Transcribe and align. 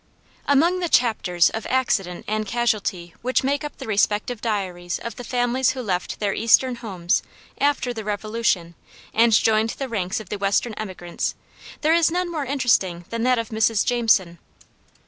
Among 0.47 0.79
the 0.79 0.89
chapters 0.89 1.51
of 1.51 1.67
accident 1.69 2.25
and 2.27 2.47
casualty 2.47 3.13
which 3.21 3.43
make 3.43 3.63
up 3.63 3.77
the 3.77 3.85
respective 3.85 4.41
diaries 4.41 4.97
of 4.97 5.15
the 5.15 5.23
families 5.23 5.69
who 5.73 5.81
left 5.83 6.19
their 6.19 6.33
eastern 6.33 6.77
homes 6.77 7.21
after 7.59 7.93
the 7.93 8.03
Revolution 8.03 8.73
and 9.13 9.31
joined 9.31 9.69
the 9.77 9.87
ranks 9.87 10.19
of 10.19 10.29
the 10.29 10.39
Western 10.39 10.73
immigrants 10.73 11.35
there 11.81 11.93
is 11.93 12.09
none 12.09 12.31
more 12.31 12.45
interesting 12.45 13.05
than 13.11 13.21
that 13.21 13.37
of 13.37 13.49
Mrs. 13.49 13.85
Jameson. 13.85 14.39